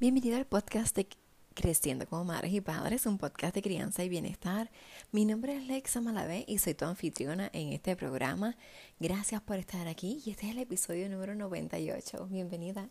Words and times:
Bienvenido 0.00 0.38
al 0.38 0.46
podcast 0.46 0.96
de 0.96 1.06
Creciendo 1.52 2.06
como 2.06 2.24
Madres 2.24 2.54
y 2.54 2.62
Padres, 2.62 3.04
un 3.04 3.18
podcast 3.18 3.54
de 3.54 3.60
crianza 3.60 4.02
y 4.02 4.08
bienestar. 4.08 4.70
Mi 5.12 5.26
nombre 5.26 5.54
es 5.54 5.66
Lexa 5.66 6.00
Malavé 6.00 6.46
y 6.48 6.56
soy 6.56 6.72
tu 6.72 6.86
anfitriona 6.86 7.50
en 7.52 7.74
este 7.74 7.94
programa. 7.96 8.56
Gracias 8.98 9.42
por 9.42 9.56
estar 9.56 9.88
aquí 9.88 10.22
y 10.24 10.30
este 10.30 10.46
es 10.46 10.52
el 10.52 10.58
episodio 10.60 11.06
número 11.10 11.34
98. 11.34 12.28
Bienvenida. 12.30 12.88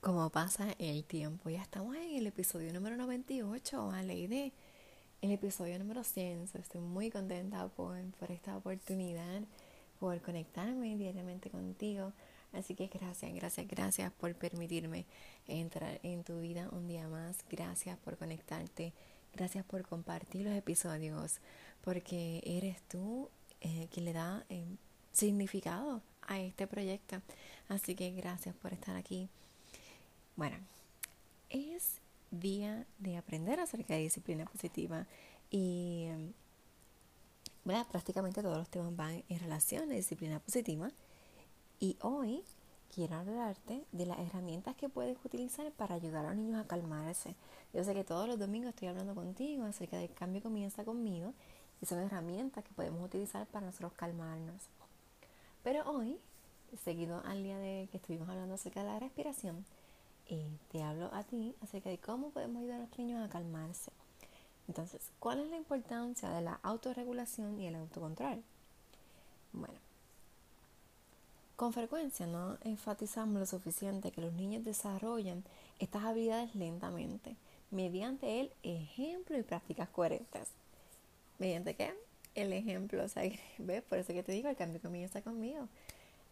Como 0.00 0.30
pasa 0.30 0.74
el 0.78 1.04
tiempo, 1.04 1.50
ya 1.50 1.60
estamos 1.60 1.94
en 1.94 2.16
el 2.16 2.26
episodio 2.26 2.72
número 2.72 2.96
98, 2.96 3.90
a 3.90 4.02
ley 4.02 4.26
de 4.26 4.54
el 5.20 5.32
episodio 5.32 5.78
número 5.78 6.04
100. 6.04 6.48
Estoy 6.54 6.80
muy 6.80 7.10
contenta 7.10 7.66
por, 7.68 7.98
esta 8.28 8.56
oportunidad, 8.56 9.42
por 9.98 10.20
conectarme 10.20 10.96
diariamente 10.96 11.50
contigo. 11.50 12.12
Así 12.52 12.74
que 12.74 12.86
gracias, 12.86 13.34
gracias, 13.34 13.66
gracias 13.68 14.12
por 14.12 14.34
permitirme 14.34 15.04
entrar 15.46 16.00
en 16.02 16.24
tu 16.24 16.40
vida 16.40 16.68
un 16.72 16.86
día 16.86 17.08
más. 17.08 17.44
Gracias 17.50 17.98
por 17.98 18.16
conectarte. 18.16 18.92
Gracias 19.34 19.64
por 19.64 19.86
compartir 19.86 20.42
los 20.46 20.54
episodios. 20.54 21.40
Porque 21.82 22.40
eres 22.44 22.80
tú 22.82 23.28
eh, 23.60 23.88
quien 23.92 24.06
le 24.06 24.12
da 24.12 24.44
eh, 24.48 24.76
significado 25.12 26.00
a 26.22 26.40
este 26.40 26.66
proyecto. 26.66 27.20
Así 27.68 27.94
que 27.94 28.12
gracias 28.12 28.54
por 28.54 28.72
estar 28.72 28.96
aquí. 28.96 29.28
Bueno, 30.36 30.56
es 31.50 32.00
día 32.30 32.86
de 32.98 33.16
aprender 33.16 33.60
acerca 33.60 33.94
de 33.94 34.00
disciplina 34.00 34.44
positiva 34.44 35.06
y 35.50 36.08
bueno, 37.64 37.86
prácticamente 37.90 38.42
todos 38.42 38.56
los 38.56 38.68
temas 38.68 38.94
van 38.96 39.24
en 39.28 39.38
relación 39.38 39.90
a 39.90 39.94
disciplina 39.94 40.40
positiva 40.40 40.90
y 41.80 41.96
hoy 42.00 42.42
quiero 42.94 43.16
hablarte 43.16 43.84
de 43.92 44.06
las 44.06 44.18
herramientas 44.18 44.74
que 44.76 44.88
puedes 44.88 45.16
utilizar 45.24 45.70
para 45.72 45.94
ayudar 45.94 46.24
a 46.24 46.28
los 46.30 46.36
niños 46.38 46.60
a 46.60 46.66
calmarse. 46.66 47.34
Yo 47.72 47.84
sé 47.84 47.94
que 47.94 48.04
todos 48.04 48.26
los 48.26 48.38
domingos 48.38 48.70
estoy 48.70 48.88
hablando 48.88 49.14
contigo 49.14 49.64
acerca 49.64 49.98
del 49.98 50.12
cambio 50.12 50.42
comienza 50.42 50.84
conmigo 50.84 51.34
y 51.80 51.86
son 51.86 51.98
herramientas 51.98 52.64
que 52.64 52.72
podemos 52.72 53.04
utilizar 53.04 53.46
para 53.46 53.66
nosotros 53.66 53.92
calmarnos. 53.92 54.68
Pero 55.62 55.88
hoy, 55.90 56.18
seguido 56.82 57.22
al 57.24 57.42
día 57.42 57.58
de 57.58 57.88
que 57.90 57.98
estuvimos 57.98 58.28
hablando 58.28 58.54
acerca 58.54 58.82
de 58.82 58.88
la 58.88 58.98
respiración, 58.98 59.64
y 60.28 60.58
te 60.70 60.82
hablo 60.82 61.10
a 61.12 61.24
ti 61.24 61.54
acerca 61.62 61.90
de 61.90 61.98
cómo 61.98 62.30
podemos 62.30 62.62
ayudar 62.62 62.80
a 62.80 62.86
los 62.86 62.98
niños 62.98 63.24
a 63.24 63.30
calmarse. 63.30 63.90
Entonces, 64.68 65.10
¿cuál 65.18 65.40
es 65.40 65.48
la 65.48 65.56
importancia 65.56 66.28
de 66.28 66.42
la 66.42 66.60
autorregulación 66.62 67.58
y 67.58 67.66
el 67.66 67.76
autocontrol? 67.76 68.42
Bueno, 69.52 69.78
con 71.56 71.72
frecuencia 71.72 72.26
no 72.26 72.58
enfatizamos 72.62 73.40
lo 73.40 73.46
suficiente 73.46 74.12
que 74.12 74.20
los 74.20 74.34
niños 74.34 74.64
desarrollan 74.64 75.42
estas 75.78 76.04
habilidades 76.04 76.54
lentamente, 76.54 77.34
mediante 77.70 78.40
el 78.40 78.52
ejemplo 78.62 79.38
y 79.38 79.42
prácticas 79.42 79.88
coherentes. 79.88 80.48
¿Mediante 81.38 81.74
qué? 81.74 81.94
El 82.34 82.52
ejemplo, 82.52 83.04
o 83.04 83.08
¿ves? 83.58 83.82
Por 83.82 83.98
eso 83.98 84.12
que 84.12 84.22
te 84.22 84.32
digo, 84.32 84.48
el 84.48 84.56
cambio 84.56 84.80
comienza 84.82 85.22
conmigo. 85.22 85.66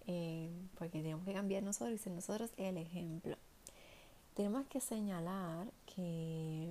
Eh, 0.09 0.51
porque 0.79 0.99
tenemos 0.99 1.25
que 1.25 1.33
cambiar 1.33 1.63
nosotros 1.65 1.95
y 1.95 1.99
ser 1.99 2.13
nosotros 2.13 2.51
el 2.59 2.77
ejemplo 2.77 3.37
tenemos 4.37 4.67
que 4.67 4.81
señalar 4.81 5.67
que 5.87 6.69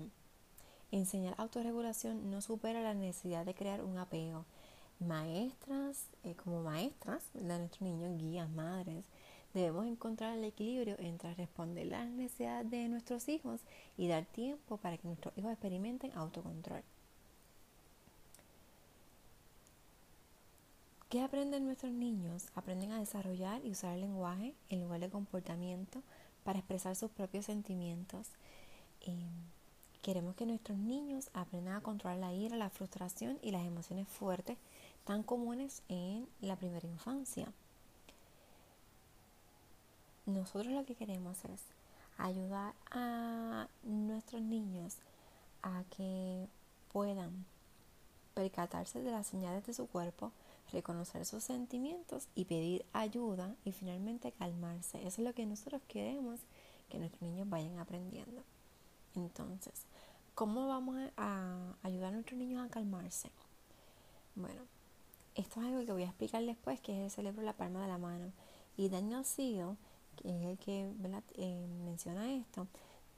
enseñar 0.92 1.34
autorregulación 1.40 2.30
no 2.30 2.40
supera 2.42 2.82
la 2.82 2.94
necesidad 2.94 3.44
de 3.44 3.56
crear 3.56 3.84
un 3.84 3.98
apego. 3.98 4.46
Maestras, 5.00 6.06
eh, 6.24 6.36
como 6.36 6.62
maestras 6.62 7.24
de 7.34 7.42
nuestros 7.42 7.82
niños, 7.82 8.18
guías, 8.20 8.50
madres, 8.52 9.04
debemos 9.56 9.88
encontrar 9.88 10.38
el 10.38 10.44
equilibrio 10.44 10.96
entre 11.00 11.34
responder 11.34 11.88
las 11.88 12.08
necesidades 12.08 12.70
de 12.70 12.88
nuestros 12.88 13.28
hijos 13.28 13.62
y 13.98 14.08
dar 14.08 14.26
tiempo 14.26 14.78
para 14.78 14.98
que 14.98 15.08
nuestros 15.08 15.36
hijos 15.36 15.52
experimenten 15.52 16.12
autocontrol. 16.14 16.84
¿Qué 21.10 21.22
aprenden 21.22 21.66
nuestros 21.66 21.92
niños? 21.92 22.48
Aprenden 22.56 22.92
a 22.92 23.00
desarrollar 23.00 23.66
y 23.66 23.72
usar 23.72 23.96
el 23.96 24.02
lenguaje 24.02 24.54
en 24.70 24.82
lugar 24.82 25.00
de 25.00 25.10
comportamiento 25.10 26.04
para 26.46 26.60
expresar 26.60 26.96
sus 26.96 27.12
propios 27.12 27.46
sentimientos. 27.46 28.28
Queremos 30.02 30.36
que 30.36 30.46
nuestros 30.46 30.78
niños 30.78 31.30
aprendan 31.34 31.76
a 31.76 31.82
controlar 31.82 32.20
la 32.20 32.32
ira, 32.32 32.56
la 32.56 32.70
frustración 32.70 33.40
y 33.42 33.52
las 33.52 33.66
emociones 33.66 34.08
fuertes 34.08 34.58
tan 35.04 35.24
comunes 35.24 35.82
en 35.90 36.28
la 36.42 36.56
primera 36.56 36.88
infancia. 36.88 37.48
Nosotros 40.28 40.72
lo 40.74 40.86
que 40.86 40.96
queremos 40.96 41.44
es 41.46 41.62
ayudar 42.18 42.74
a 42.92 43.68
nuestros 43.84 44.42
niños 44.42 44.98
a 45.62 45.84
que 45.98 46.48
puedan 46.94 47.46
percatarse 48.36 49.02
de 49.02 49.12
las 49.12 49.28
señales 49.28 49.66
de 49.66 49.74
su 49.74 49.88
cuerpo, 49.88 50.32
reconocer 50.72 51.26
sus 51.26 51.44
sentimientos 51.44 52.28
y 52.36 52.46
pedir 52.46 52.86
ayuda 52.94 53.56
y 53.64 53.72
finalmente 53.72 54.32
calmarse. 54.32 55.00
Eso 55.00 55.22
es 55.22 55.28
lo 55.28 55.34
que 55.34 55.46
nosotros 55.46 55.82
queremos 55.88 56.40
que 56.90 57.00
nuestros 57.00 57.22
niños 57.22 57.50
vayan 57.50 57.80
aprendiendo. 57.80 58.44
Entonces, 59.16 59.86
¿cómo 60.34 60.68
vamos 60.68 60.98
a 61.18 61.76
ayudar 61.84 62.10
a 62.10 62.16
nuestros 62.16 62.38
niños 62.38 62.66
a 62.66 62.70
calmarse? 62.70 63.30
Bueno, 64.36 64.62
esto 65.36 65.60
es 65.60 65.66
algo 65.66 65.86
que 65.86 65.92
voy 65.92 66.04
a 66.04 66.08
explicar 66.08 66.44
después, 66.44 66.80
que 66.82 66.94
es 66.94 67.04
el 67.06 67.12
cerebro 67.12 67.42
la 67.44 67.54
palma 67.54 67.82
de 67.82 67.88
la 67.88 67.98
mano. 67.98 68.32
Y 68.78 68.90
Daniel 68.90 69.24
Seal, 69.24 69.78
que 70.18 70.30
es 70.30 70.46
el 70.46 70.58
que 70.58 70.92
eh, 71.36 71.68
menciona 71.86 72.34
esto, 72.34 72.68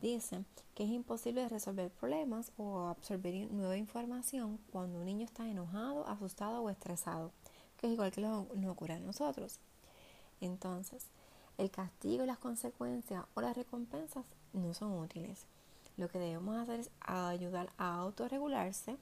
dice 0.02 0.44
que 0.76 0.84
es 0.84 0.90
imposible 0.90 1.48
resolver 1.50 1.90
problemas 1.90 2.52
o 2.58 2.88
absorber 2.88 3.52
nueva 3.52 3.78
información 3.78 4.60
cuando 4.72 5.00
un 5.00 5.06
niño 5.06 5.26
está 5.26 5.48
enojado, 5.50 6.08
asustado 6.08 6.62
o 6.62 6.70
estresado, 6.70 7.32
que 7.78 7.88
es 7.88 7.94
igual 7.94 8.12
que 8.12 8.22
nos 8.22 8.48
ocurre 8.68 8.94
a 8.94 9.00
nosotros. 9.00 9.60
Entonces, 10.42 11.08
el 11.58 11.72
castigo 11.72 12.26
las 12.26 12.38
consecuencias 12.38 13.26
o 13.34 13.42
las 13.42 13.56
recompensas 13.58 14.26
no 14.54 14.74
son 14.74 15.00
útiles. 15.00 15.46
Lo 15.98 16.10
que 16.10 16.20
debemos 16.20 16.56
hacer 16.58 16.82
es 16.82 16.92
ayudar 17.00 17.72
a 17.78 17.96
autorregularse, 17.96 18.98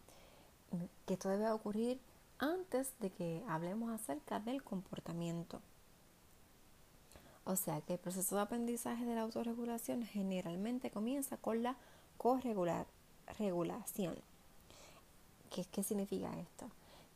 que 1.06 1.14
esto 1.14 1.30
debe 1.30 1.50
ocurrir 1.52 2.00
antes 2.40 2.98
de 3.00 3.10
que 3.10 3.44
hablemos 3.48 3.92
acerca 3.92 4.40
del 4.40 4.64
comportamiento. 4.64 5.62
O 7.46 7.56
sea 7.56 7.80
que 7.82 7.94
el 7.94 8.00
proceso 8.00 8.36
de 8.36 8.42
aprendizaje 8.42 9.06
de 9.06 9.14
la 9.14 9.22
autorregulación 9.22 10.04
generalmente 10.04 10.90
comienza 10.90 11.38
con 11.38 11.62
la 11.62 11.76
corregulación. 12.18 14.16
¿Qué, 15.52 15.64
¿Qué 15.66 15.84
significa 15.84 16.38
esto? 16.40 16.70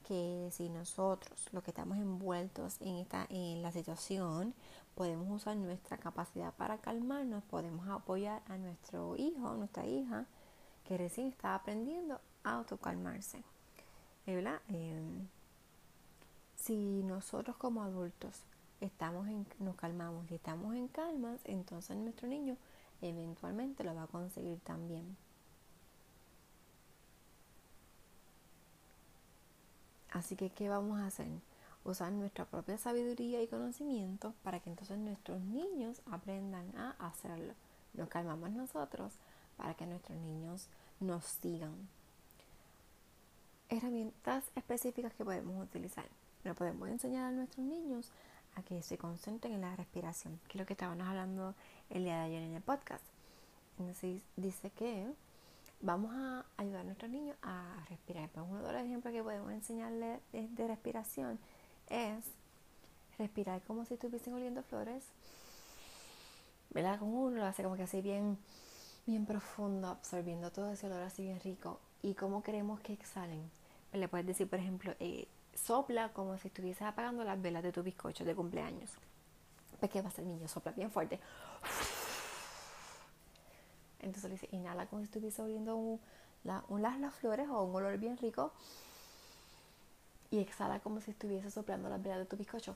Que 0.07 0.50
si 0.51 0.69
nosotros, 0.69 1.47
los 1.51 1.63
que 1.63 1.72
estamos 1.72 1.97
envueltos 1.97 2.78
en, 2.79 2.97
esta, 2.97 3.25
en 3.29 3.63
la 3.63 3.72
situación, 3.72 4.53
podemos 4.94 5.29
usar 5.31 5.57
nuestra 5.57 5.97
capacidad 5.97 6.53
para 6.53 6.78
calmarnos, 6.78 7.44
podemos 7.46 7.88
apoyar 7.90 8.44
a 8.47 8.57
nuestro 8.57 9.16
hijo, 9.17 9.56
nuestra 9.56 9.88
hija, 9.88 10.25
que 10.88 10.97
recién 10.97 11.28
está 11.28 11.56
aprendiendo 11.56 12.22
a 12.44 12.53
autocalmarse. 12.57 13.44
¿Verdad? 14.28 14.61
Em, 14.67 15.28
si 16.56 17.01
nosotros 17.03 17.56
como 17.57 17.81
adultos 17.81 18.44
estamos 18.81 19.28
en, 19.28 19.45
nos 19.59 19.75
calmamos 19.75 20.29
y 20.31 20.35
estamos 20.35 20.75
en 20.75 20.88
calma, 20.88 21.38
entonces 21.45 21.97
nuestro 21.97 22.28
niño 22.28 22.57
eventualmente 23.01 23.84
lo 23.84 23.95
va 23.95 24.03
a 24.03 24.07
conseguir 24.07 24.59
también. 24.59 25.17
Así 30.11 30.35
que, 30.35 30.49
¿qué 30.49 30.70
vamos 30.70 30.99
a 30.99 31.08
hacer? 31.08 31.28
Usar 31.84 32.11
nuestra 32.11 32.46
propia 32.46 32.78
sabiduría 32.78 33.41
y 33.41 33.47
conocimiento 33.47 34.34
para 34.43 34.59
que 34.59 34.70
entonces 34.70 34.97
nuestros 34.97 35.40
niños 35.41 36.02
aprendan 36.11 36.75
a 36.75 36.91
hacerlo. 36.99 37.53
Nos 37.93 38.09
calmamos 38.09 38.52
nosotros 38.52 39.14
para 39.55 39.75
que 39.75 39.85
nuestros 39.85 40.17
niños 40.17 40.67
nos 40.99 41.25
sigan. 41.25 41.87
Herramientas 43.70 44.46
específicas 44.55 45.14
que 45.14 45.23
podemos 45.23 45.64
utilizar. 45.64 46.05
Lo 46.43 46.55
podemos 46.55 46.90
enseñar 46.90 47.25
a 47.25 47.32
nuestros 47.32 47.66
niños 47.66 48.11
a 48.55 48.63
que 48.63 48.81
se 48.84 48.97
concentren 48.97 49.53
en 49.53 49.61
la 49.61 49.75
respiración, 49.75 50.40
que 50.47 50.57
es 50.57 50.61
lo 50.61 50.66
que 50.66 50.73
estábamos 50.73 51.07
hablando 51.07 51.55
el 51.90 52.03
día 52.03 52.17
de 52.19 52.25
ayer 52.25 52.43
en 52.43 52.53
el 52.55 52.61
podcast. 52.61 53.03
Entonces 53.79 54.22
dice 54.35 54.69
que 54.72 55.07
vamos 55.81 56.13
a 56.13 56.46
ayudar 56.57 56.81
a 56.81 56.84
nuestros 56.84 57.09
niños 57.09 57.35
a 57.41 57.85
respirar. 57.90 58.29
Pues 58.29 58.46
uno 58.49 58.63
de 58.63 58.73
los 58.73 58.81
ejemplos 58.81 59.13
que 59.13 59.23
podemos 59.23 59.51
enseñarles 59.51 60.19
de, 60.31 60.67
respiración 60.67 61.40
es 61.90 62.25
respirar 63.17 63.61
como 63.63 63.85
si 63.85 63.93
estuviesen 63.93 64.34
oliendo 64.34 64.63
flores. 64.63 65.03
¿Verdad? 66.72 66.99
Como 66.99 67.23
uno 67.23 67.37
lo 67.37 67.46
hace 67.46 67.63
como 67.63 67.75
que 67.75 67.84
así 67.84 68.01
bien, 68.01 68.37
bien 69.07 69.25
profundo, 69.25 69.87
absorbiendo 69.87 70.51
todo 70.51 70.72
ese 70.72 70.85
olor 70.87 71.01
así 71.01 71.23
bien 71.23 71.40
rico. 71.40 71.79
y 72.01 72.13
cómo 72.13 72.43
queremos 72.43 72.79
que 72.81 72.93
exhalen. 72.93 73.49
Le 73.91 74.07
puedes 74.07 74.28
decir, 74.28 74.47
por 74.47 74.59
ejemplo, 74.59 74.93
eh, 74.99 75.28
sopla 75.53 76.09
como 76.13 76.37
si 76.37 76.47
estuvieses 76.47 76.84
apagando 76.84 77.23
las 77.23 77.41
velas 77.41 77.63
de 77.63 77.72
tu 77.72 77.84
bizcocho 77.84 78.25
de 78.25 78.35
cumpleaños. 78.35 78.91
Pues, 79.79 79.91
¿qué 79.91 80.01
va 80.01 80.07
a 80.07 80.09
hacer 80.09 80.25
el 80.25 80.31
niño? 80.31 80.47
Sopla 80.47 80.72
bien 80.72 80.91
fuerte. 80.91 81.19
Entonces 83.99 84.23
le 84.25 84.29
dice, 84.31 84.49
inhala 84.51 84.85
como 84.87 85.01
si 85.01 85.05
estuviese 85.05 85.41
oliendo 85.41 85.75
un, 85.75 85.99
las 86.43 87.13
flores 87.16 87.47
o 87.49 87.63
un 87.63 87.75
olor 87.75 87.97
bien 87.97 88.17
rico. 88.17 88.51
Y 90.31 90.40
exhala 90.40 90.79
como 90.79 91.01
si 91.01 91.11
estuviese 91.11 91.49
soplando 91.49 91.90
las 91.90 92.01
velas 92.01 92.19
de 92.19 92.25
tu 92.25 92.37
bizcocho. 92.37 92.75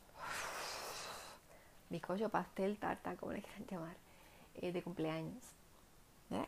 Bizcocho, 1.89 2.29
pastel, 2.29 2.77
tarta, 2.77 3.15
como 3.15 3.33
le 3.33 3.41
quieran 3.41 3.65
llamar, 3.67 3.95
eh, 4.55 4.71
de 4.71 4.81
cumpleaños. 4.81 5.43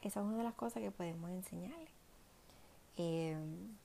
Esa 0.02 0.20
es 0.20 0.26
una 0.26 0.38
de 0.38 0.44
las 0.44 0.56
cosas 0.56 0.82
que 0.82 0.90
podemos 0.90 1.30
enseñarle. 1.30 1.90
Em, 2.98 3.78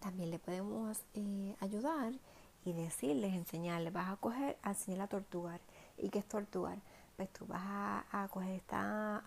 también 0.00 0.30
le 0.30 0.38
podemos 0.38 0.98
eh, 1.14 1.56
ayudar 1.60 2.12
y 2.64 2.72
decirles, 2.72 3.34
enseñarles, 3.34 3.92
vas 3.92 4.10
a 4.10 4.16
coger, 4.16 4.56
a 4.62 4.70
enseñarle 4.70 5.04
a 5.04 5.08
tortugar. 5.08 5.60
¿Y 5.98 6.10
qué 6.10 6.18
es 6.18 6.26
tortugar? 6.26 6.78
Pues 7.16 7.32
tú 7.32 7.46
vas 7.46 7.62
a, 7.62 8.28
coger 8.30 8.56
esta 8.56 9.22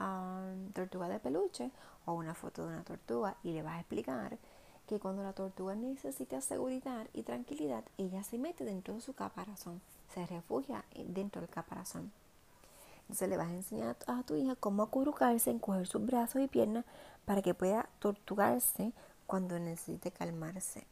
tortuga 0.74 1.10
de 1.10 1.20
peluche 1.20 1.72
o 2.06 2.14
una 2.14 2.36
foto 2.36 2.64
de 2.64 2.74
una 2.74 2.84
tortuga 2.84 3.36
y 3.44 3.54
le 3.54 3.64
vas 3.64 3.78
a 3.78 3.80
explicar 3.80 4.38
que 4.88 5.00
cuando 5.00 5.24
la 5.24 5.34
tortuga 5.34 5.76
necesita 5.76 6.42
seguridad 6.42 7.08
y 7.14 7.24
tranquilidad, 7.24 7.84
ella 7.98 8.24
se 8.24 8.38
mete 8.38 8.66
dentro 8.66 8.94
de 8.94 9.02
su 9.02 9.14
caparazón, 9.14 9.82
se 10.14 10.26
refugia 10.26 10.84
dentro 10.96 11.42
del 11.42 11.50
caparazón. 11.50 12.12
Entonces 13.02 13.30
le 13.30 13.38
vas 13.38 13.48
a 13.48 13.56
enseñar 13.56 13.98
a 14.06 14.22
tu 14.24 14.36
hija 14.36 14.56
cómo 14.56 14.84
acurrucarse, 14.84 15.50
encoger 15.50 15.88
sus 15.88 16.06
brazos 16.06 16.42
y 16.42 16.48
piernas 16.48 16.86
para 17.26 17.42
que 17.42 17.56
pueda 17.56 17.90
tortugarse 18.00 18.94
cuando 19.30 19.60
necesite 19.60 20.10
calmarse. 20.10 20.88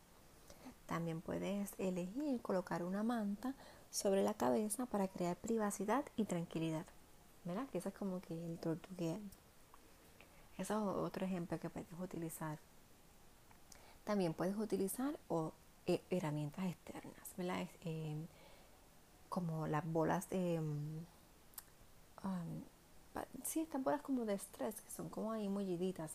También 0.86 1.22
puedes 1.22 1.72
elegir 1.80 2.40
colocar 2.44 2.84
una 2.84 3.02
manta 3.02 3.56
sobre 3.90 4.22
la 4.22 4.36
cabeza 4.36 4.86
para 4.86 5.08
crear 5.08 5.36
privacidad 5.38 6.06
y 6.16 6.26
tranquilidad. 6.26 6.86
¿Verdad? 7.46 7.68
Que 7.72 7.80
eso 7.80 7.90
es 7.90 7.96
como 7.96 8.22
que 8.22 8.36
el 8.36 8.60
tortugueo. 8.60 9.18
Eso 10.60 10.74
es 10.76 10.98
otro 10.98 11.26
ejemplo 11.26 11.60
que 11.60 11.72
puedes 11.72 11.88
utilizar. 12.00 12.60
También 14.04 14.36
puedes 14.36 14.56
utilizar 14.56 15.18
o, 15.30 15.52
eh, 15.88 16.04
herramientas 16.12 16.66
externas, 16.66 17.34
¿verdad? 17.38 17.68
Eh, 17.86 18.24
como 19.30 19.66
las 19.66 19.84
bolas 19.92 20.30
de... 20.30 20.60
Um, 20.60 21.02
sí, 23.44 23.62
estas 23.62 23.84
bolas 23.84 24.04
como 24.04 24.26
de 24.26 24.36
estrés, 24.36 24.80
que 24.80 24.92
son 24.92 25.10
como 25.10 25.32
ahí 25.32 25.50
mulliditas 25.50 26.12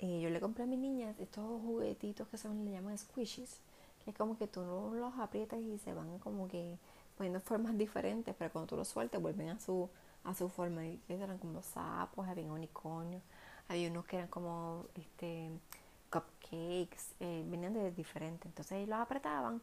eh, 0.00 0.20
yo 0.20 0.30
le 0.30 0.40
compré 0.40 0.64
a 0.64 0.66
mis 0.66 0.78
niñas 0.78 1.14
estos 1.20 1.44
juguetitos 1.62 2.26
que 2.28 2.38
son, 2.38 2.64
le 2.64 2.72
llaman 2.72 2.96
squishies, 2.96 3.60
que 4.02 4.10
es 4.10 4.16
como 4.16 4.38
que 4.38 4.46
tú 4.46 4.62
los 4.94 5.18
aprietas 5.18 5.60
y 5.60 5.78
se 5.78 5.92
van 5.92 6.18
como 6.18 6.48
que 6.48 6.78
poniendo 7.18 7.38
formas 7.40 7.76
diferentes, 7.76 8.34
pero 8.38 8.50
cuando 8.50 8.66
tú 8.68 8.76
los 8.76 8.88
sueltas 8.88 9.20
vuelven 9.20 9.50
a 9.50 9.60
su, 9.60 9.90
a 10.24 10.34
su 10.34 10.48
forma. 10.48 10.86
Y 10.86 10.98
eran 11.08 11.36
como 11.36 11.62
sapos, 11.62 12.26
había 12.26 12.50
unicornios, 12.50 13.22
había 13.68 13.90
unos 13.90 14.06
que 14.06 14.16
eran 14.16 14.28
como 14.28 14.86
este 14.94 15.50
cupcakes, 16.10 17.14
eh, 17.20 17.44
venían 17.46 17.74
de 17.74 17.90
diferentes. 17.92 18.46
Entonces 18.46 18.72
ellos 18.78 18.88
los 18.88 19.00
apretaban 19.00 19.60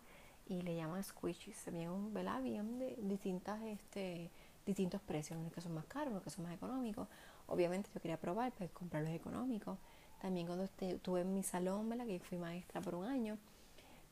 y 0.47 0.61
le 0.61 0.75
llaman 0.75 1.03
squishies. 1.03 1.67
Habían, 1.67 2.13
¿verdad? 2.13 2.35
Habían 2.35 2.77
de 2.77 2.95
distintas, 3.01 3.59
este, 3.63 4.29
distintos 4.67 5.01
precios, 5.01 5.39
unos 5.39 5.51
que 5.51 5.61
son 5.61 5.73
más 5.73 5.85
caros, 5.85 6.11
unos 6.11 6.23
que 6.23 6.29
son 6.29 6.43
más 6.45 6.53
económicos. 6.53 7.07
Obviamente 7.47 7.89
yo 7.91 7.99
quería 7.99 8.17
probar, 8.19 8.51
pues 8.51 8.69
comprar 8.69 9.01
los 9.01 9.11
económicos. 9.11 9.79
También 10.21 10.47
cuando 10.47 10.63
estuve 10.65 11.21
en 11.21 11.33
mi 11.33 11.43
salón, 11.43 11.89
¿verdad? 11.89 12.05
que 12.05 12.19
fui 12.19 12.37
maestra 12.37 12.81
por 12.81 12.95
un 12.95 13.05
año, 13.05 13.37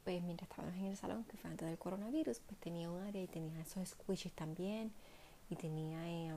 pues 0.03 0.21
mientras 0.21 0.49
estábamos 0.49 0.77
en 0.77 0.85
el 0.85 0.97
salón, 0.97 1.23
que 1.23 1.35
fue 1.37 1.49
antes 1.49 1.67
del 1.67 1.77
coronavirus, 1.77 2.39
pues 2.39 2.59
tenía 2.59 2.91
un 2.91 3.01
área 3.01 3.21
y 3.21 3.27
tenía 3.27 3.59
esos 3.61 3.89
squishes 3.89 4.31
también 4.33 4.91
y 5.49 5.55
tenía 5.55 6.07
eh, 6.07 6.31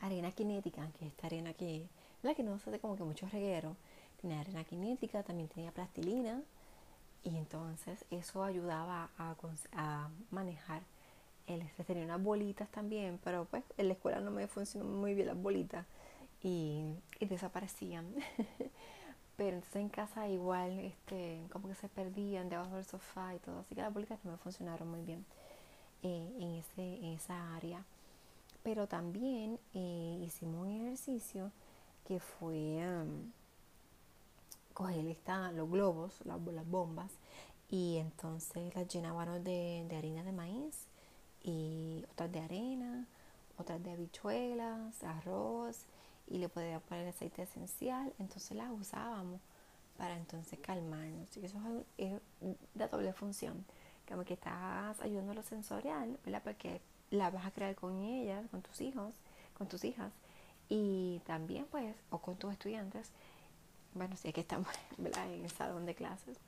arena 0.00 0.30
cinética, 0.30 0.88
que 0.98 1.06
es 1.06 1.12
esta 1.12 1.26
arena 1.26 1.52
que, 1.52 1.86
¿verdad? 2.22 2.36
que 2.36 2.42
no 2.42 2.54
hace 2.54 2.78
como 2.78 2.96
que 2.96 3.04
mucho 3.04 3.28
reguero. 3.30 3.76
Tenía 4.20 4.40
arena 4.40 4.64
cinética, 4.64 5.22
también 5.22 5.48
tenía 5.48 5.70
plastilina 5.70 6.42
y 7.22 7.36
entonces 7.36 8.04
eso 8.10 8.42
ayudaba 8.42 9.10
a, 9.18 9.36
a 9.72 10.08
manejar 10.30 10.82
el 11.46 11.62
estrés. 11.62 11.86
Tenía 11.86 12.04
unas 12.04 12.22
bolitas 12.22 12.68
también, 12.70 13.20
pero 13.22 13.44
pues 13.44 13.62
en 13.76 13.88
la 13.88 13.94
escuela 13.94 14.20
no 14.20 14.30
me 14.30 14.46
funcionó 14.46 14.86
muy 14.86 15.14
bien 15.14 15.26
las 15.28 15.40
bolitas 15.40 15.86
y, 16.42 16.94
desaparecían. 17.20 18.06
Pero 19.36 19.56
entonces 19.56 19.76
en 19.76 19.88
casa 19.88 20.28
igual, 20.28 20.78
este, 20.80 21.46
como 21.52 21.68
que 21.68 21.74
se 21.76 21.88
perdían 21.88 22.48
debajo 22.48 22.76
del 22.76 22.84
sofá 22.84 23.34
y 23.34 23.38
todo. 23.38 23.60
Así 23.60 23.74
que 23.74 23.82
las 23.82 23.92
bolitas 23.92 24.18
no 24.24 24.32
me 24.32 24.36
funcionaron 24.38 24.90
muy 24.90 25.02
bien 25.02 25.24
eh, 26.02 26.28
en, 26.40 26.54
ese, 26.56 26.96
en 26.96 27.12
esa 27.14 27.54
área. 27.54 27.84
Pero 28.64 28.88
también 28.88 29.60
eh, 29.74 30.20
hicimos 30.24 30.66
un 30.66 30.70
ejercicio 30.70 31.52
que 32.04 32.18
fue 32.18 32.82
coger 34.74 35.06
esta, 35.06 35.52
los 35.52 35.70
globos, 35.70 36.14
las, 36.24 36.40
las, 36.40 36.68
bombas, 36.68 37.12
y 37.70 37.98
entonces 37.98 38.74
las 38.74 38.88
llenábamos 38.88 39.44
de, 39.44 39.84
de 39.88 39.96
harina 39.96 40.22
de 40.22 40.32
maíz 40.32 40.86
y 41.42 42.04
otras 42.10 42.32
de 42.32 42.40
arena, 42.40 43.06
otras 43.58 43.82
de 43.82 43.92
habichuelas, 43.92 45.04
arroz 45.04 45.84
y 46.30 46.38
le 46.38 46.48
podía 46.48 46.80
poner 46.80 47.08
aceite 47.08 47.42
esencial, 47.42 48.12
entonces 48.18 48.56
las 48.56 48.70
usábamos 48.70 49.40
para 49.96 50.16
entonces 50.16 50.58
calmarnos. 50.60 51.36
Y 51.36 51.44
eso 51.44 51.58
es, 51.96 52.12
de 52.74 52.88
doble 52.88 53.12
función, 53.12 53.64
como 54.08 54.24
que 54.24 54.34
estás 54.34 55.00
ayudando 55.00 55.32
a 55.32 55.34
lo 55.34 55.42
sensorial, 55.42 56.18
¿verdad? 56.24 56.42
Porque 56.44 56.80
la 57.10 57.30
vas 57.30 57.46
a 57.46 57.50
crear 57.50 57.74
con 57.74 58.00
ellas, 58.00 58.46
con 58.50 58.62
tus 58.62 58.80
hijos, 58.80 59.14
con 59.56 59.68
tus 59.68 59.84
hijas, 59.84 60.12
y 60.68 61.20
también 61.26 61.66
pues, 61.70 61.94
o 62.10 62.18
con 62.18 62.36
tus 62.36 62.52
estudiantes, 62.52 63.10
bueno, 63.94 64.16
si 64.16 64.28
es 64.28 64.34
que 64.34 64.42
estamos 64.42 64.68
¿verdad? 64.98 65.32
en 65.32 65.44
el 65.44 65.50
salón 65.50 65.86
de 65.86 65.94
clases, 65.94 66.38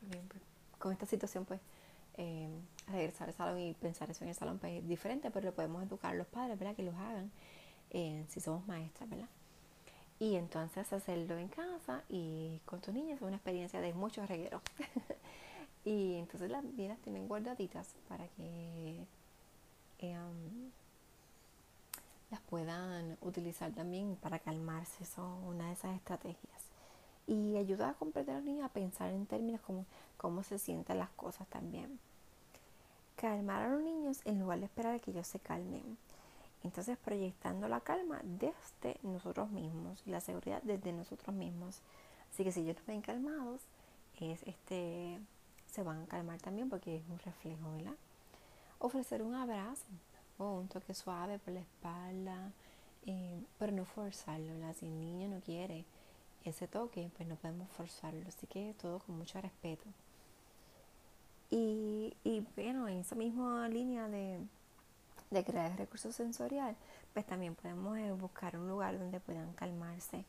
con 0.79 0.93
esta 0.93 1.07
situación 1.07 1.45
pues 1.45 1.61
eh, 2.17 2.49
regresar 2.89 3.29
al 3.29 3.35
salón 3.35 3.61
y 3.61 3.75
pensar 3.75 4.11
eso 4.11 4.25
en 4.25 4.31
el 4.31 4.37
salón 4.37 4.59
pues 4.59 4.83
es 4.83 4.89
diferente, 4.89 5.31
pero 5.31 5.47
le 5.47 5.53
podemos 5.53 5.83
educar 5.83 6.13
a 6.13 6.15
los 6.15 6.27
padres, 6.27 6.59
¿verdad? 6.59 6.77
Que 6.77 6.83
los 6.83 6.95
hagan 6.95 7.31
eh, 7.91 8.25
si 8.29 8.41
somos 8.41 8.67
maestras, 8.67 9.09
¿verdad? 9.09 9.29
Y 10.21 10.37
entonces 10.37 10.93
hacerlo 10.93 11.39
en 11.39 11.49
casa 11.49 12.03
y 12.11 12.61
con 12.67 12.83
tus 12.83 12.93
niñas 12.93 13.17
es 13.17 13.23
una 13.23 13.37
experiencia 13.37 13.81
de 13.81 13.95
mucho 13.95 14.27
reguero. 14.27 14.61
y 15.85 16.17
entonces 16.17 16.51
las 16.51 16.63
vidas 16.77 16.99
tienen 16.99 17.27
guardaditas 17.27 17.89
para 18.07 18.29
que 18.29 18.99
em, 19.99 20.71
las 22.31 22.41
puedan 22.43 23.17
utilizar 23.23 23.73
también 23.73 24.15
para 24.17 24.39
calmarse. 24.39 25.07
Son 25.07 25.43
una 25.45 25.69
de 25.69 25.73
esas 25.73 25.97
estrategias. 25.97 26.65
Y 27.27 27.57
ayuda 27.57 27.89
a 27.89 27.95
comprender 27.95 28.35
a 28.35 28.39
los 28.41 28.47
niños 28.47 28.67
a 28.67 28.75
pensar 28.75 29.11
en 29.13 29.25
términos 29.25 29.63
como 29.63 29.87
cómo 30.19 30.43
se 30.43 30.59
sienten 30.59 30.99
las 30.99 31.11
cosas 31.11 31.49
también. 31.49 31.99
Calmar 33.17 33.63
a 33.63 33.71
los 33.71 33.83
niños 33.83 34.21
en 34.27 34.39
lugar 34.39 34.59
de 34.59 34.67
esperar 34.67 34.97
a 34.97 34.99
que 34.99 35.13
ellos 35.13 35.27
se 35.27 35.39
calmen. 35.39 35.97
Entonces 36.63 36.99
proyectando 36.99 37.69
la 37.69 37.81
calma 37.81 38.21
desde 38.23 38.99
nosotros 39.03 39.51
mismos 39.51 40.03
y 40.07 40.11
la 40.11 40.21
seguridad 40.21 40.63
desde 40.63 40.93
nosotros 40.93 41.35
mismos. 41.35 41.81
Así 42.31 42.45
que 42.45 42.53
si 42.53 42.61
ellos 42.61 42.77
ven 42.87 43.01
calmados, 43.01 43.63
es 44.21 44.43
este, 44.45 45.19
se 45.71 45.83
van 45.83 46.03
a 46.03 46.07
calmar 46.07 46.39
también 46.41 46.69
porque 46.69 46.97
es 46.97 47.03
un 47.09 47.19
reflejo, 47.19 47.73
¿verdad? 47.73 47.95
Ofrecer 48.79 49.23
un 49.23 49.35
abrazo 49.35 49.87
o 50.39 50.59
un 50.59 50.69
toque 50.69 50.95
suave 50.95 51.39
por 51.39 51.55
la 51.55 51.61
espalda, 51.61 52.53
eh, 53.07 53.43
pero 53.59 53.73
no 53.73 53.85
forzarlo, 53.85 54.53
¿verdad? 54.55 54.75
Si 54.79 54.87
el 54.87 55.01
niño 55.01 55.29
no 55.29 55.41
quiere 55.41 55.85
ese 56.45 56.67
toque, 56.67 57.11
pues 57.17 57.29
no 57.29 57.37
podemos 57.37 57.69
forzarlo. 57.71 58.27
Así 58.29 58.47
que 58.47 58.75
todo 58.81 58.99
con 59.01 59.19
mucho 59.19 59.41
respeto. 59.41 59.85
Y, 61.51 62.15
y 62.25 62.47
bueno, 62.55 62.87
en 62.89 62.99
esa 62.99 63.17
misma 63.17 63.69
línea 63.69 64.09
de 64.09 64.39
de 65.31 65.45
crear 65.45 65.77
recursos 65.77 66.15
sensorial, 66.15 66.77
pues 67.15 67.25
también 67.25 67.55
podemos 67.55 67.97
eh, 67.99 68.13
buscar 68.13 68.57
un 68.57 68.69
lugar 68.69 68.99
donde 68.99 69.21
puedan 69.21 69.53
calmarse. 69.53 70.25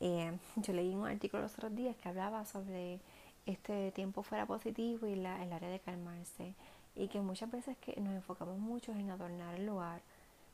Eh, 0.00 0.38
yo 0.56 0.72
leí 0.74 0.94
un 0.94 1.06
artículo 1.06 1.42
los 1.42 1.54
otros 1.54 1.74
días 1.74 1.96
que 1.96 2.08
hablaba 2.08 2.44
sobre 2.44 3.00
este 3.46 3.92
tiempo 3.92 4.22
fuera 4.22 4.44
positivo 4.44 5.06
y 5.06 5.14
la, 5.16 5.42
el 5.42 5.52
área 5.52 5.70
de 5.70 5.80
calmarse 5.80 6.54
y 6.94 7.08
que 7.08 7.20
muchas 7.20 7.50
veces 7.50 7.76
que 7.78 7.98
nos 8.00 8.14
enfocamos 8.14 8.58
mucho 8.58 8.92
en 8.92 9.10
adornar 9.10 9.54
el 9.54 9.66
lugar, 9.66 10.00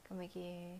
como 0.08 0.20
que 0.28 0.76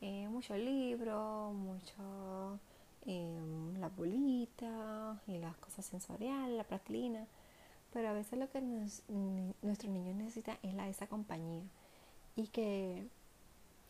eh, 0.00 0.28
mucho 0.28 0.56
libro, 0.56 1.52
mucho 1.52 2.58
eh, 3.06 3.74
las 3.78 3.94
bolitas 3.96 5.18
y 5.26 5.38
las 5.38 5.56
cosas 5.56 5.84
sensoriales, 5.86 6.56
la 6.56 6.64
plastilina, 6.64 7.26
pero 7.92 8.08
a 8.08 8.12
veces 8.12 8.38
lo 8.38 8.50
que 8.50 8.60
nuestros 8.60 9.92
niños 9.92 10.16
necesitan 10.16 10.58
es 10.62 10.74
la, 10.74 10.88
esa 10.88 11.06
compañía 11.06 11.62
y 12.36 12.48
que 12.48 13.06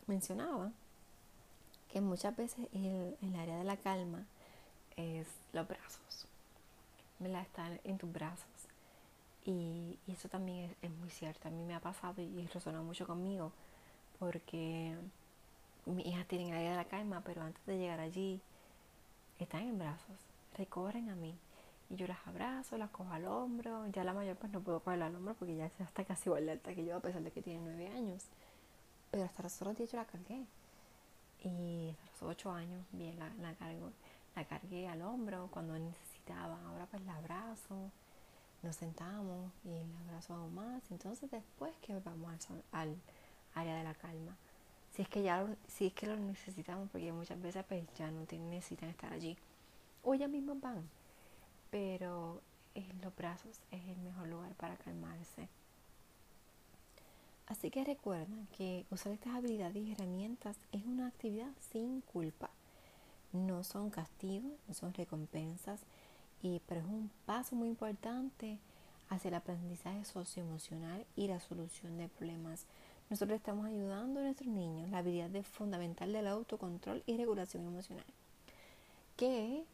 mencionaba 0.07 0.71
que 1.91 2.01
muchas 2.01 2.35
veces 2.35 2.67
el, 2.73 3.17
el 3.21 3.35
área 3.35 3.57
de 3.57 3.63
la 3.63 3.77
calma 3.77 4.25
es 4.95 5.27
los 5.53 5.67
brazos. 5.67 6.27
¿Verdad? 7.19 7.41
Estar 7.41 7.79
en 7.83 7.97
tus 7.97 8.11
brazos. 8.11 8.45
Y, 9.45 9.99
eso 10.07 10.27
también 10.27 10.75
es, 10.81 10.91
muy 10.91 11.09
cierto. 11.09 11.47
A 11.47 11.51
mí 11.51 11.63
me 11.63 11.75
ha 11.75 11.79
pasado 11.79 12.21
y, 12.21 12.47
resonó 12.47 12.83
mucho 12.83 13.05
conmigo 13.05 13.51
porque 14.19 14.95
mis 15.85 16.05
hijas 16.05 16.27
tienen 16.27 16.49
el 16.49 16.55
área 16.55 16.71
de 16.71 16.77
la 16.77 16.85
calma, 16.85 17.21
pero 17.23 17.43
antes 17.43 17.63
de 17.65 17.77
llegar 17.77 17.99
allí, 17.99 18.41
están 19.39 19.61
en 19.63 19.77
brazos, 19.77 20.17
recorren 20.57 21.09
a 21.09 21.15
mí. 21.15 21.35
Y 21.89 21.95
yo 21.95 22.07
las 22.07 22.25
abrazo, 22.27 22.77
las 22.77 22.89
cojo 22.89 23.11
al 23.11 23.25
hombro. 23.25 23.87
Ya 23.87 24.03
la 24.03 24.13
mayor 24.13 24.37
pues 24.37 24.51
no 24.51 24.61
puedo 24.61 24.79
cogerla 24.79 25.07
al 25.07 25.15
hombro 25.15 25.35
porque 25.35 25.55
ya 25.55 25.65
está 25.65 26.03
casi 26.03 26.29
igual 26.29 26.45
de 26.45 26.53
alta 26.53 26.73
que 26.73 26.85
yo, 26.85 26.97
a 26.97 26.99
pesar 26.99 27.21
de 27.21 27.31
que 27.31 27.41
tiene 27.41 27.61
nueve 27.63 27.87
años. 27.87 28.23
Pero 29.11 29.25
hasta 29.25 29.43
los 29.43 29.55
otros 29.61 29.77
días 29.77 29.91
yo 29.91 29.97
la 29.97 30.05
cargué. 30.05 30.45
Y 31.43 31.89
hasta 31.91 32.25
los 32.25 32.31
ocho 32.35 32.51
años 32.51 32.83
bien 32.91 33.19
la, 33.19 33.29
la, 33.35 33.53
cargo, 33.55 33.91
la 34.35 34.45
cargué 34.45 34.87
al 34.87 35.01
hombro 35.03 35.49
cuando 35.51 35.77
necesitaba. 35.77 36.59
Ahora 36.65 36.87
pues 36.87 37.03
la 37.03 37.15
abrazo, 37.17 37.91
nos 38.63 38.75
sentamos 38.75 39.51
y 39.63 39.69
la 39.69 39.99
abrazo 40.07 40.33
aún 40.33 40.55
más. 40.55 40.81
Entonces 40.89 41.29
después 41.29 41.73
que 41.81 41.99
vamos 41.99 42.49
al, 42.49 42.63
al 42.71 42.95
área 43.53 43.77
de 43.77 43.83
la 43.83 43.93
calma. 43.93 44.35
Si 44.93 45.01
es 45.01 45.09
que 45.09 45.21
ya 45.21 45.45
si 45.67 45.87
es 45.87 45.93
que 45.93 46.07
lo 46.07 46.15
necesitamos, 46.15 46.89
porque 46.89 47.11
muchas 47.11 47.39
veces 47.41 47.63
pues 47.67 47.83
ya 47.95 48.09
no 48.09 48.25
necesitan 48.49 48.89
estar 48.89 49.13
allí. 49.13 49.37
O 50.03 50.13
ellas 50.13 50.29
mismas 50.29 50.59
van 50.61 50.83
pero 51.75 52.39
los 53.03 53.13
brazos 53.17 53.59
es 53.69 53.83
el 53.89 53.97
mejor 53.97 54.29
lugar 54.29 54.53
para 54.53 54.77
calmarse. 54.77 55.49
Así 57.47 57.69
que 57.69 57.83
recuerda 57.83 58.33
que 58.57 58.85
usar 58.91 59.11
estas 59.11 59.35
habilidades 59.35 59.75
y 59.83 59.91
herramientas 59.91 60.55
es 60.71 60.85
una 60.85 61.07
actividad 61.07 61.51
sin 61.73 61.99
culpa. 61.99 62.49
No 63.33 63.65
son 63.65 63.89
castigos, 63.89 64.53
no 64.69 64.73
son 64.73 64.93
recompensas, 64.93 65.81
y, 66.41 66.61
pero 66.65 66.79
es 66.79 66.87
un 66.87 67.11
paso 67.25 67.57
muy 67.57 67.67
importante 67.67 68.57
hacia 69.09 69.27
el 69.27 69.35
aprendizaje 69.35 70.05
socioemocional 70.05 71.05
y 71.17 71.27
la 71.27 71.41
solución 71.41 71.97
de 71.97 72.07
problemas. 72.07 72.67
Nosotros 73.09 73.35
estamos 73.35 73.65
ayudando 73.65 74.21
a 74.21 74.23
nuestros 74.23 74.47
niños 74.47 74.89
la 74.91 74.99
habilidad 74.99 75.29
fundamental 75.43 76.13
del 76.13 76.27
autocontrol 76.27 77.03
y 77.05 77.17
regulación 77.17 77.65
emocional, 77.65 78.05
que 79.17 79.65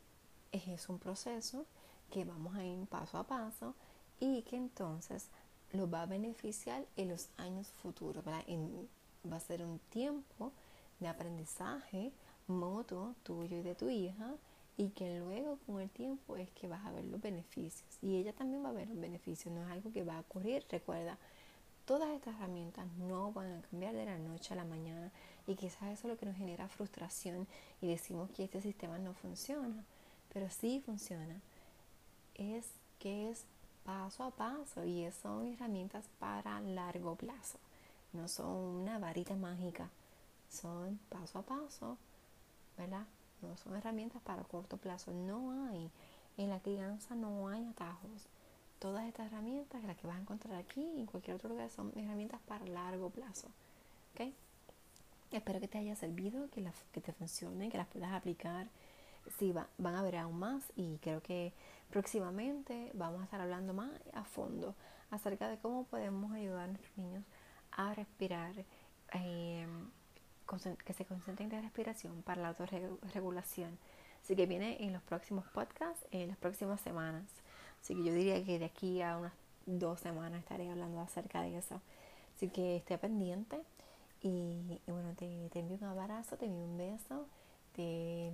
es 0.51 0.89
un 0.89 0.97
proceso 0.97 1.67
que 2.11 2.25
vamos 2.25 2.55
a 2.55 2.63
ir 2.63 2.85
paso 2.87 3.17
a 3.17 3.23
paso 3.23 3.73
y 4.19 4.43
que 4.43 4.57
entonces 4.57 5.29
los 5.71 5.91
va 5.91 6.03
a 6.03 6.05
beneficiar 6.05 6.85
en 6.97 7.09
los 7.09 7.29
años 7.37 7.67
futuros. 7.81 8.23
va 8.25 9.35
a 9.35 9.39
ser 9.39 9.63
un 9.65 9.79
tiempo 9.89 10.51
de 10.99 11.07
aprendizaje 11.07 12.11
mutuo 12.47 13.15
tuyo 13.23 13.57
y 13.57 13.61
de 13.61 13.75
tu 13.75 13.89
hija 13.89 14.35
y 14.77 14.89
que 14.89 15.19
luego 15.19 15.57
con 15.65 15.79
el 15.79 15.89
tiempo 15.89 16.37
es 16.37 16.49
que 16.51 16.67
vas 16.67 16.85
a 16.85 16.91
ver 16.91 17.05
los 17.05 17.21
beneficios. 17.21 17.97
Y 18.01 18.17
ella 18.17 18.33
también 18.33 18.63
va 18.63 18.69
a 18.69 18.73
ver 18.73 18.87
los 18.89 18.99
beneficios, 18.99 19.53
no 19.53 19.63
es 19.63 19.71
algo 19.71 19.91
que 19.91 20.03
va 20.03 20.17
a 20.17 20.21
ocurrir, 20.21 20.65
recuerda, 20.69 21.17
todas 21.85 22.09
estas 22.09 22.35
herramientas 22.35 22.85
no 22.97 23.31
van 23.31 23.51
a 23.53 23.61
cambiar 23.61 23.93
de 23.93 24.05
la 24.05 24.17
noche 24.17 24.53
a 24.53 24.57
la 24.57 24.65
mañana 24.65 25.11
y 25.47 25.55
quizás 25.55 25.83
eso 25.91 26.07
es 26.07 26.13
lo 26.13 26.17
que 26.17 26.25
nos 26.25 26.35
genera 26.35 26.67
frustración 26.67 27.47
y 27.81 27.87
decimos 27.87 28.29
que 28.31 28.43
este 28.43 28.61
sistema 28.61 28.97
no 28.97 29.13
funciona, 29.13 29.83
pero 30.33 30.49
sí 30.49 30.81
funciona 30.85 31.41
es 32.35 32.65
que 32.99 33.29
es 33.29 33.45
paso 33.85 34.23
a 34.23 34.31
paso 34.31 34.85
y 34.85 35.09
son 35.11 35.47
herramientas 35.47 36.05
para 36.19 36.59
largo 36.61 37.15
plazo. 37.15 37.57
No 38.13 38.27
son 38.27 38.47
una 38.47 38.99
varita 38.99 39.35
mágica, 39.35 39.89
son 40.49 40.99
paso 41.09 41.39
a 41.39 41.41
paso, 41.43 41.97
¿verdad? 42.77 43.05
No 43.41 43.55
son 43.57 43.75
herramientas 43.75 44.21
para 44.21 44.43
corto 44.43 44.77
plazo. 44.77 45.11
No 45.11 45.67
hay, 45.69 45.89
en 46.37 46.49
la 46.49 46.59
crianza 46.59 47.15
no 47.15 47.47
hay 47.49 47.65
atajos. 47.65 48.27
Todas 48.79 49.07
estas 49.07 49.27
herramientas, 49.27 49.83
las 49.83 49.97
que 49.97 50.07
vas 50.07 50.17
a 50.17 50.21
encontrar 50.21 50.55
aquí 50.55 50.81
y 50.81 50.99
en 51.01 51.05
cualquier 51.05 51.35
otro 51.35 51.49
lugar, 51.49 51.69
son 51.69 51.91
herramientas 51.95 52.41
para 52.47 52.65
largo 52.65 53.09
plazo. 53.09 53.47
¿Ok? 54.13 54.33
Espero 55.31 55.59
que 55.59 55.67
te 55.67 55.77
haya 55.77 55.95
servido, 55.95 56.49
que, 56.49 56.67
que 56.91 57.01
te 57.01 57.13
funcione, 57.13 57.69
que 57.69 57.77
las 57.77 57.87
puedas 57.87 58.11
aplicar 58.11 58.67
sí 59.37 59.53
van 59.77 59.95
a 59.95 60.01
ver 60.01 60.17
aún 60.17 60.39
más 60.39 60.63
y 60.75 60.97
creo 60.97 61.21
que 61.21 61.53
próximamente 61.91 62.91
vamos 62.93 63.21
a 63.21 63.25
estar 63.25 63.41
hablando 63.41 63.73
más 63.73 63.91
a 64.13 64.23
fondo 64.23 64.75
acerca 65.11 65.47
de 65.49 65.57
cómo 65.57 65.83
podemos 65.83 66.31
ayudar 66.33 66.63
a 66.63 66.67
nuestros 66.67 66.97
niños 66.97 67.23
a 67.71 67.93
respirar, 67.93 68.53
eh, 69.13 69.67
que 70.85 70.93
se 70.93 71.05
concentren 71.05 71.49
en 71.49 71.57
la 71.57 71.61
respiración 71.61 72.23
para 72.23 72.41
la 72.41 72.49
autorregulación. 72.49 73.77
Así 74.23 74.35
que 74.35 74.45
viene 74.45 74.83
en 74.83 74.93
los 74.93 75.01
próximos 75.03 75.45
podcasts, 75.47 76.05
en 76.11 76.29
las 76.29 76.37
próximas 76.37 76.81
semanas. 76.81 77.25
Así 77.81 77.95
que 77.95 78.03
yo 78.03 78.13
diría 78.13 78.43
que 78.43 78.59
de 78.59 78.65
aquí 78.65 79.01
a 79.01 79.17
unas 79.17 79.33
dos 79.65 79.99
semanas 79.99 80.39
estaré 80.39 80.69
hablando 80.69 80.99
acerca 80.99 81.41
de 81.41 81.57
eso. 81.57 81.81
Así 82.35 82.49
que 82.49 82.77
esté 82.77 82.97
pendiente 82.97 83.61
y, 84.21 84.79
bueno, 84.87 85.13
te, 85.15 85.49
te 85.49 85.59
envío 85.59 85.77
un 85.81 85.85
abrazo, 85.85 86.37
te 86.37 86.45
envío 86.45 86.65
un 86.65 86.77
beso, 86.77 87.25
te 87.73 88.33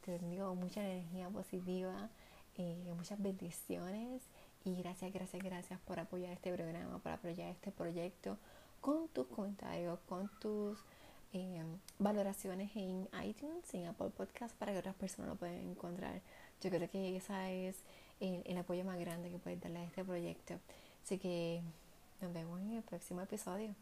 te 0.00 0.16
envío 0.16 0.54
mucha 0.54 0.82
energía 0.82 1.28
positiva, 1.28 2.08
eh, 2.56 2.92
muchas 2.96 3.20
bendiciones 3.20 4.22
y 4.64 4.76
gracias, 4.76 5.12
gracias, 5.12 5.42
gracias 5.42 5.80
por 5.80 5.98
apoyar 5.98 6.32
este 6.32 6.52
programa, 6.52 6.98
por 6.98 7.12
apoyar 7.12 7.48
este 7.48 7.70
proyecto 7.70 8.36
con 8.80 9.08
tus 9.08 9.26
comentarios, 9.28 9.98
con 10.08 10.30
tus 10.40 10.78
eh, 11.32 11.62
valoraciones 11.98 12.74
en 12.74 13.08
iTunes, 13.24 13.72
en 13.72 13.86
Apple 13.86 14.10
Podcast 14.10 14.54
para 14.56 14.72
que 14.72 14.78
otras 14.78 14.94
personas 14.94 15.30
lo 15.30 15.36
puedan 15.36 15.56
encontrar. 15.56 16.20
Yo 16.60 16.70
creo 16.70 16.90
que 16.90 17.16
ese 17.16 17.68
es 17.68 17.76
el 18.20 18.58
apoyo 18.58 18.84
más 18.84 18.98
grande 18.98 19.30
que 19.30 19.38
puedes 19.38 19.60
darle 19.60 19.78
a 19.78 19.84
este 19.84 20.04
proyecto. 20.04 20.54
Así 21.04 21.18
que 21.18 21.62
nos 22.20 22.32
vemos 22.32 22.60
en 22.60 22.72
el 22.72 22.82
próximo 22.82 23.20
episodio. 23.22 23.74